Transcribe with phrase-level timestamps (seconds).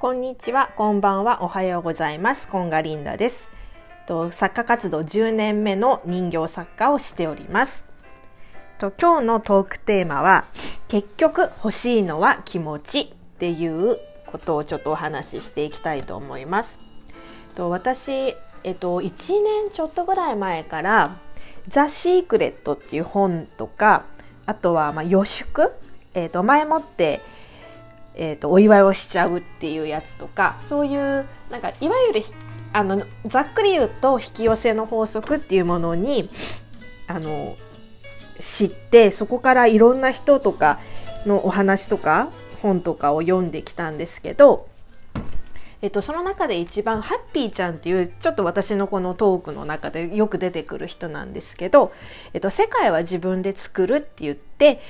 [0.00, 2.48] こんにちは、こんばんは、おはようございます。
[2.48, 3.44] コンガリンダです。
[4.06, 7.84] と作家活動10年目の人形作家をしております。
[8.78, 10.46] と今日のトークテーマは、
[10.88, 13.08] 結局欲しいのは気持ちっ
[13.38, 16.78] ていうことをちょっとお話ししていきたいと思います。
[17.54, 19.10] と私、えっと、1
[19.42, 21.10] 年ちょっとぐらい前から、
[21.68, 24.04] ザ・シークレットっていう本とか、
[24.46, 25.74] あとは、まあ、予祝、
[26.14, 27.20] えっと、前もって、
[28.14, 32.22] えー、とお祝いをしちゃうっていうやつとかそういうなんかいわゆる
[32.72, 36.28] あのざっくり言うと引き寄せの法則っていうものに
[37.06, 37.56] あの
[38.38, 40.78] 知ってそこからいろんな人とか
[41.26, 42.30] のお話とか
[42.62, 44.68] 本とかを読んできたんですけど、
[45.82, 51.92] えっと、その中で一番ハッピーちゃんっていうちょっと私のこのトークの中でよく出てくる人なんですけど、
[52.32, 54.80] えっと、世界は自分で作るって言って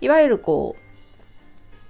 [0.00, 0.81] いわゆるこう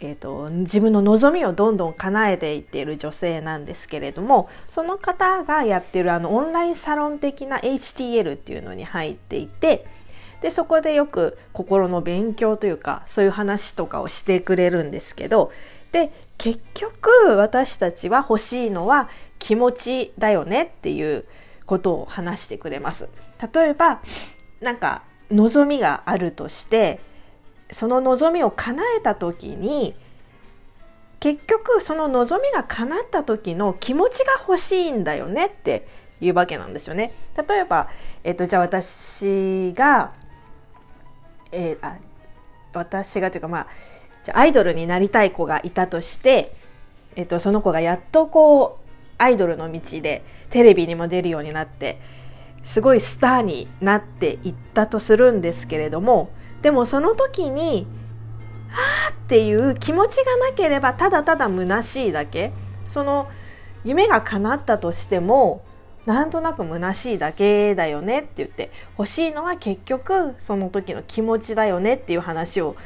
[0.05, 9.87] えーと、自分の望みをどんどん叶えていっている女性なんですけれどもその方がやってるあのオンラインサロン的な HTL っていうのに入っていて
[10.41, 15.53] でそこでよく心の勉強というかそういう話とかをしてくれるんですけど
[15.93, 19.09] で結局私たちは欲しいのは
[19.39, 21.25] 気持ちだよねっていう
[21.65, 23.09] ことを話してくれます。
[23.55, 24.01] 例えば
[24.61, 26.99] なんか望みがあるとして
[27.73, 29.95] その望みを叶えた時に
[31.21, 35.87] 結局その望みが叶った時の気持ちが欲しいんだよねって
[36.21, 37.13] いうわけなんですよね。
[37.49, 37.89] 例えば、
[38.25, 40.13] えっと、じゃあ私が、
[41.51, 41.97] えー、あ
[42.75, 43.67] 私がというかまあ
[44.25, 46.55] じゃあアイドルになりたい子がいたとして、
[47.17, 48.83] えっと、その子がやっとこう
[49.19, 52.01] アイドルの道でテレビにも出るようになって
[52.65, 56.31] すごいスターになっていったとするんですけれども
[56.63, 57.87] でもその時に
[58.73, 62.53] 「あー」っていう気持ちがなければただただ虚しいだけ
[62.89, 63.29] その
[63.85, 65.63] 夢が叶ったとしても
[66.07, 72.77] なんとなく虚しいだけだよねって言って欲しいのは結局その時の気持ちだよねっていう話を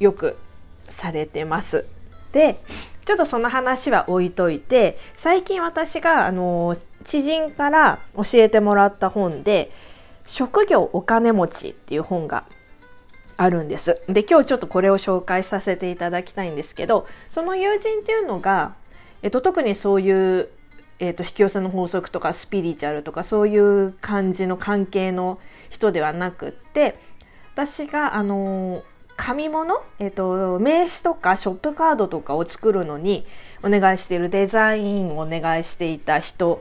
[0.00, 0.36] よく
[0.90, 1.86] されてます。
[2.32, 2.56] で
[3.04, 9.70] ちょっとその話は置いといて最近私があの知人から教えてもらった本で
[10.26, 12.44] 「職業お金持ち」っていう本が
[13.38, 14.00] あるんです。
[14.08, 18.74] で今日ちょっとこれを紹介させていただきたいんですけどその友人っていうのが、
[19.22, 20.48] えっと、特にそういう、
[20.98, 25.38] えっと、引き寄せの法則とかスピリチュアルとかそういう感じの関係の
[25.70, 26.96] 人ではなくって
[27.54, 28.82] 私があの
[29.16, 33.24] 紙物、えっと、名刺とかショップカードとかを作るのに
[33.62, 36.60] お願いしているデザインをお願いしていた人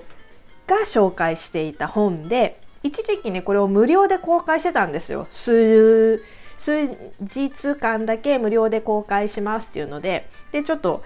[0.68, 5.28] が紹介していた本で一時期ねこれを無料で公開してたんですよ。
[5.32, 6.24] 数
[6.58, 6.88] 数
[7.20, 11.04] 日間だけ無料で公開しますっていうのででちょっと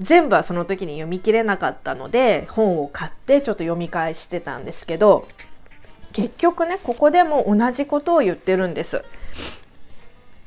[0.00, 5.28] 全部はその時に読み切れなかったので本を買ってちょっと読み返してたんですけど
[6.12, 9.02] 結局ねここでも同じことを言ってるんです。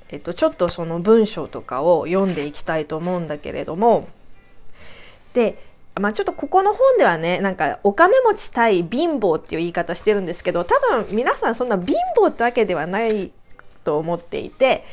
[0.09, 4.07] えっと、ちょっとその文章とかを読んでいきたいと思うんだけれども
[5.34, 5.57] で
[6.00, 13.31] まあ、ちょっとここの本ではねなんかお金持ち対貧乏っていう言い方してるんですけど多分皆さんそんな貧乏ってわけではない
[13.85, 14.84] と思っていて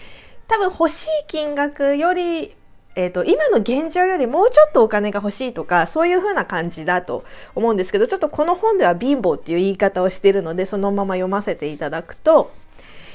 [0.47, 2.55] 多分欲しい金額より、
[2.95, 12.53] えーと、今の現状よりもうちょっとお金が欲しいとかそういう風な感じだと思うんですけどちょっとこの本では貧乏っていう言い方をしているのでそのまま読ませていただくと。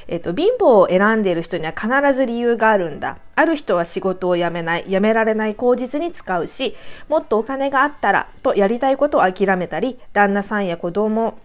[0.09, 3.17] えっと、貧乏を選んでいる人には必ず理由があるんだ。
[3.35, 6.75] ある人は仕事を辞めない、辞められない口実に使うし、
[7.09, 11.38] もっとお金があったらとやりたいことを諦めたり、旦那さんや子供、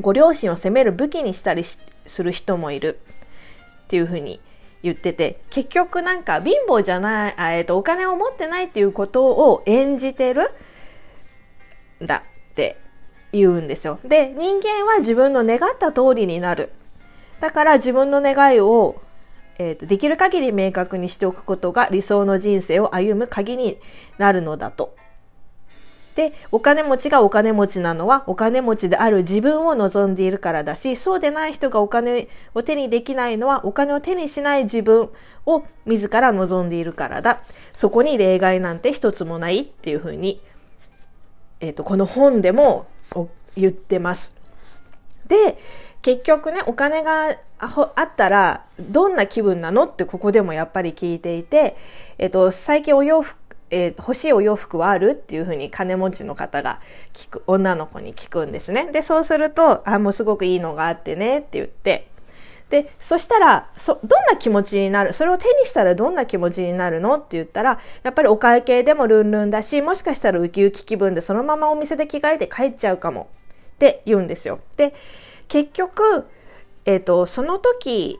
[0.00, 2.98] ご両親を責める武器にしたりする人もいる。
[3.84, 4.40] っていうふうに
[4.82, 10.50] 言ってて、結局なんか貧乏じゃない、あえっと、お金を持ってないっていうことを演じてる
[12.02, 12.76] んだって
[13.32, 13.98] 言うんですよ。
[14.04, 16.70] で、人間は自分の願った通りになる。
[17.40, 19.00] だから自分の願いを、
[19.58, 23.78] えーと、できる限り明確にしておくことが理想の人生を歩む鍵に
[24.18, 24.94] なるのだと。
[26.14, 35.10] で、お金持ちがお金持ちなのはお金持ちである自分を望んでいるからだし、そうでない人がお金を手にできないのはお金を手にしない自分
[35.46, 37.40] を自ら望んでいるからだ。
[37.72, 40.40] そこに例外なんて一つもないっていうふうに、
[41.60, 42.86] えっ、ー、と、この本でも
[43.56, 44.34] 言ってます。
[45.26, 45.58] で、
[46.02, 51.76] 結局ね、お金があったらどんな気分なのってここでもやっぱり聞いていて、
[52.18, 53.38] えっと、最近お洋服、
[53.70, 56.80] えー、欲しいお洋服はあるっていうふうに金持ちの方が
[57.12, 58.90] 聞く、女の子に聞くんですね。
[58.92, 62.08] で、そうすると、あ、もうすごくいいのがあってねって言って、
[62.70, 65.12] でそしたらそどんな気持ちになる？
[65.12, 73.28] それを手にしたらどんな気持ちになるのって言ったらやっぱりお会計でもルンルンだしもしかしたらウキウキ気分でそのままお店で着替えて帰っちゃうかも
[73.74, 74.60] って言うんですよ。
[74.78, 74.94] で
[75.46, 76.26] 結局、
[76.86, 78.18] えーと、その時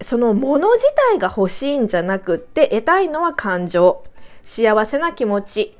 [0.00, 4.04] そのもの自体が欲しいんじゃなくって得たいのは感情
[4.46, 5.76] 幸せな気持ち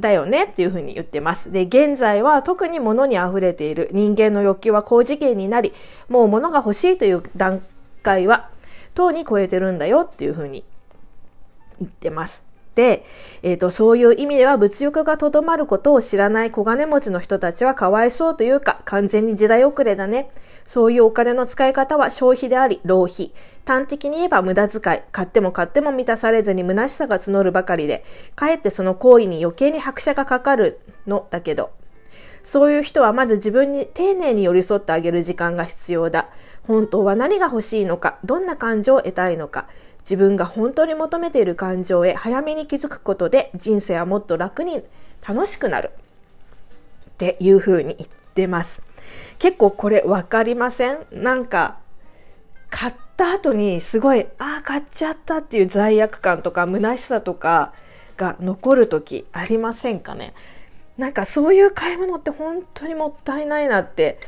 [0.00, 1.52] だよねっていうふうに言ってます。
[1.52, 5.72] で、現在は特に物に溢れている人間の欲求は高次元になり、
[6.08, 7.62] もう物が欲しいという段
[8.02, 8.48] 階は、
[8.94, 10.64] とうに超えてるんだよっていうふうに
[11.78, 12.42] 言ってます。
[12.74, 13.04] で、
[13.42, 20.30] えっ、ー、と、そういう意味では物欲がとどまることを知らない小金持ちの人たちはかわいそうというか、完全に時代遅れだね。
[20.66, 23.32] そういうお金の使い方は消費であり、浪費。
[23.66, 28.04] 端的に言えば無駄遣い、買っても買っても満たされずに虚しさが募るばかりで、
[28.34, 31.70] かえってその行為に余計に拍車がかかるのだけど、
[32.42, 36.28] そういう人はまず自分に丁寧に寄り添ってあげる時間が必要だ。
[36.66, 39.66] 本当は何が欲しいのか、どんな感情を得たいのか、
[40.04, 44.82] 自分が本当に求めている感情へ早めに気づくことで人生はもっと楽に
[45.26, 45.90] 楽しくなる。
[47.10, 48.82] っていうふうに言ってます。
[49.38, 51.06] 結構これ分かりません？
[51.12, 51.78] なんか
[52.70, 57.72] 買った後にすごい、ああ、買っちゃったっていう罪悪感とか虚しさとか
[58.16, 60.34] が残る時ありませんかね？
[60.98, 64.18] なんかそういう買い物って本当にもったいないなって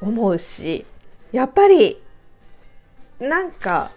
[0.00, 0.86] 思うし、
[1.30, 2.00] やっぱり
[3.18, 3.90] なんか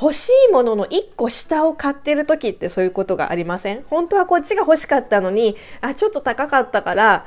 [0.00, 3.84] 欲しいものの1個下を買ってる時ってそういうことがありません？
[3.88, 7.26] 本当はこっちが欲しかったのに、あ、ちょっと高かったから、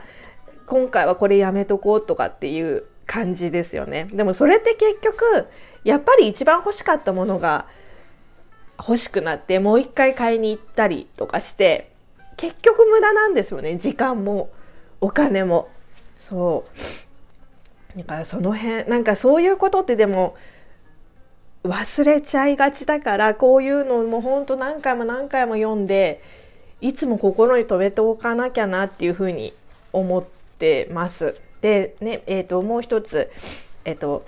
[0.66, 4.08] 今回はこれやめとこうとかっていう感じですよね。
[4.12, 5.48] でもそれって結局、
[5.86, 7.68] やっぱり一番欲しかったものが
[8.78, 11.92] 欲しくなってもう一回買いに行ったりとかして、
[12.36, 13.78] 結局無駄なんですよね。
[13.78, 14.50] 時間も
[15.00, 15.70] お金も。
[16.20, 16.66] そ
[17.96, 17.98] う。
[17.98, 20.36] だからその辺、なんかそういうことってでも
[21.68, 26.22] 忘れちゃいがちだからこういうのも本当何回も何回も読んで
[26.82, 29.54] いつも心に留めておかなきゃなっていうふうに
[29.94, 30.24] 思っ
[30.60, 31.40] てます。
[31.62, 33.32] でねえーと、もう一つ、
[33.84, 34.26] えーと、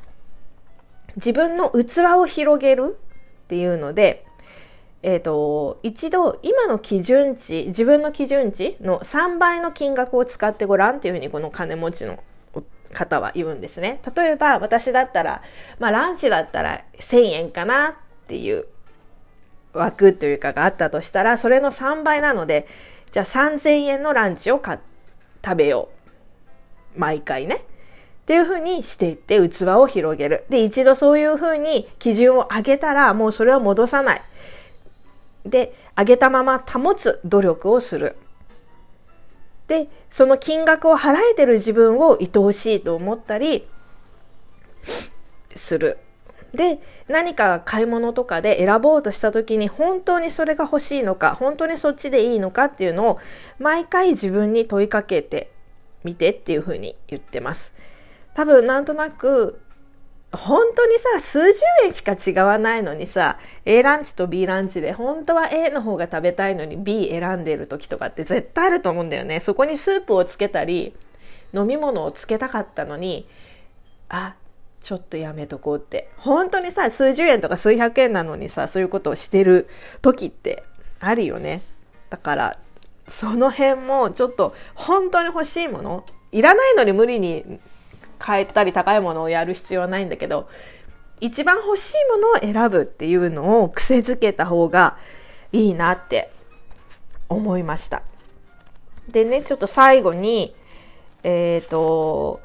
[1.16, 2.98] 自分の器を広げる
[3.46, 4.26] っていうので、
[5.04, 12.20] えーと、一度今の基準値自分の基準値の3倍の金額を使ってごらんっていうふうにこの金持ちの
[12.94, 14.02] 方は言うんですね。
[14.16, 15.42] 例えば私だったら、
[15.80, 17.94] まあランチだったら1000円かなっ
[18.28, 18.66] ていう
[19.74, 22.68] 枠というかがあったとしたら、それの3倍なので、
[23.12, 25.90] じゃあ3000円のランチを食べよ
[26.96, 27.00] う。
[27.00, 27.56] 毎回ね。
[27.56, 27.60] っ
[28.30, 30.46] ていう風にしていって器を広げる。
[30.50, 34.22] で、一度そういう風に基準を上げたらもうそれを戻さない。
[35.46, 38.16] で、上げたまま保つ努力をする。
[39.70, 43.66] で、その金額を払えてる自分を愛おしいと思ったり
[45.56, 46.00] する。
[46.54, 53.20] で、何か買い物とかで選ぼうとした時に本当にそれが欲しいのか、本当にそっちでいいのかっていうのを
[53.60, 55.52] 毎回自分に問いかけて
[56.04, 57.72] 見てっていうふうに言ってます。
[58.34, 59.62] 多分なんとなく
[60.32, 69.40] 本当にさ、数十円しか違わないのにさ、A ランチと B ランチで、本当は A の方が食べたいのに B 選んでる時とかって絶対あると思うんだよね。
[69.40, 70.94] そこにスープをつけたり、
[71.54, 73.28] 飲み物をつけたかったのに、
[74.08, 74.36] あ、
[74.84, 76.10] ちょっとやめとこうって。
[76.18, 79.68] 本当にさ、数十円とか数百円なのにさ、そういうことをしてる
[80.04, 80.64] 時って
[81.00, 81.64] あるよね。
[82.12, 82.58] だから、
[83.08, 87.60] その辺もちょっと本当に欲しいものいらないのに無理に
[88.24, 90.50] 変えたり高いものをやる必要はないんだけど
[91.22, 94.98] 一番欲しいものを選ぶっていうのを癖づけた方が
[95.52, 96.30] いいなって
[97.28, 98.04] 思いました。
[99.10, 100.54] でねちょっと最後に
[101.24, 102.42] えっ、ー、と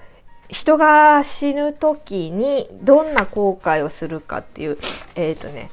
[0.49, 4.78] 人が死ぬ時にどんな後悔をするかっていう
[5.14, 5.71] えっ、ー、とね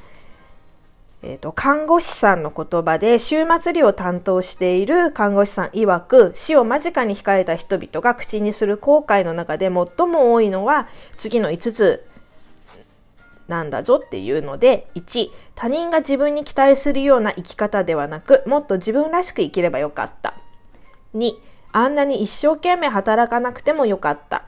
[1.24, 12.04] えーと、看護師さんの言葉で終末医を担当している看護師さん曰く死を間近に控えた人々が口にする後悔の中で最も多いのは次の5つ
[13.46, 20.34] なんだぞっていうので1他人が自分に期待するような生き方ではなくもっと自分らしく生きればよかった。
[21.14, 21.34] 2
[21.74, 24.44] あんなに一生懸命働かなくてもよかった。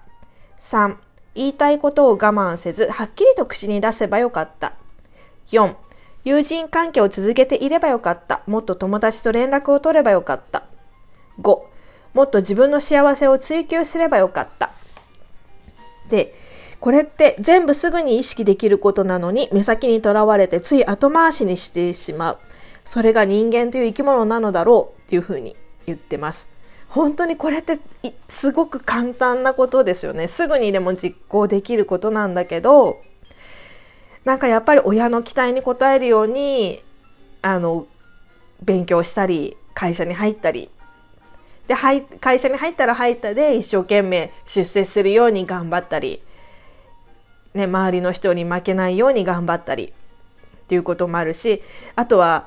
[0.59, 0.97] 3
[1.35, 4.73] 言いたいことを我慢せずはっきりと口に出せばよかった。
[5.51, 5.84] 4
[6.25, 8.43] 友人関係を続けていればよかった。
[8.47, 10.65] もっと友達と連絡を取ればよかった。
[11.41, 11.59] 5、
[12.15, 14.71] もっと自分の幸せを追求すればよかった。
[16.09, 16.35] で、
[16.81, 22.39] これって全部すぐに意識できることなのに目先にとらわれてつい後回しにしてしまう。
[22.85, 26.49] それが人間という生き物なのだろうっていうふうに言ってます。
[26.95, 27.81] 本当にこれって
[28.29, 32.99] すごく簡単なことですよねすぐにでも実行できることなんだけど
[34.25, 36.81] なんかやっぱり親の期待に応えるように
[37.43, 37.87] あの
[38.63, 40.71] 勉強したり会社に入ったり。
[41.69, 41.75] で
[42.21, 46.21] 会社に入ったら入ったで一生懸命出世するように頑張ったり、
[47.55, 49.95] ね、周りの人に負けないように頑張ったり。
[50.65, 51.63] っていうこともあるし
[51.95, 52.47] あとは、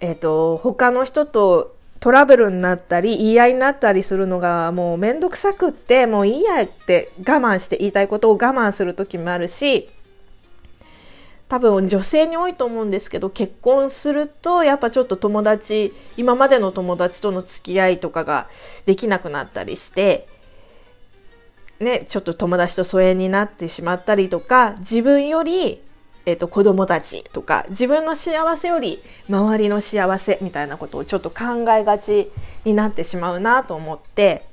[0.00, 9.88] えーと、他の人とトラブルになったり言い合いになったりするのがもう面倒くさくってもういいやって我慢して言いたいことを我慢する時もあるし
[11.48, 18.48] 多分女性に多いと思うんですけど結婚するとやっぱちょっと友達今までの友達との付き合いとかが
[18.84, 20.26] できなくなったりして
[21.78, 25.82] ねちょっと友達と疎遠になってしまったりとか自分より、
[26.24, 32.30] えーと、子供たちとか自分の幸せより周りの幸せみたいなことをちょっと考えがち
[32.64, 34.44] になってしまうなと思って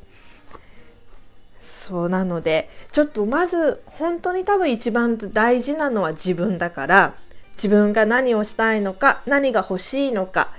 [1.83, 7.13] そうなのでちょっとまず本当に多分一番大事なのは自分だから
[7.57, 10.51] 自分が何をしたいのか何が欲しいのか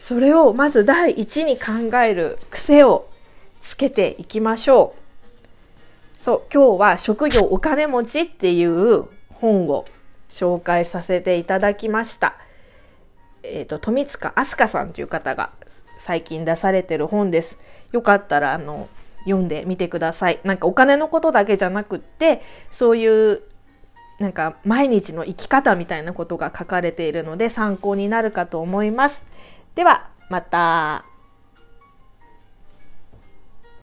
[0.00, 3.10] それをまず第一に考える癖を
[3.60, 4.94] つけていきましょ
[6.18, 6.24] う。
[6.24, 9.84] そう今日は職業お金持ちっていう本を
[10.30, 12.36] 紹介させていただきました。
[13.42, 15.50] えっ、ー、と富塚飛鳥さんという方が
[15.98, 17.58] 最近出されてる本です。
[17.92, 18.88] よかったらあの
[19.24, 20.40] 読んでみてください。
[20.44, 23.42] なんかお金のことだけじゃなくってそういう
[24.18, 29.22] なんか毎日の生き方みたいなことが書かれているので参考になるかと思います。
[29.74, 31.09] ではまた。